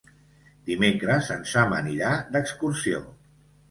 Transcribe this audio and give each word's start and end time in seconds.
Dimecres 0.69 1.31
en 1.37 1.47
Sam 1.53 1.79
anirà 1.83 2.13
d'excursió. 2.35 3.09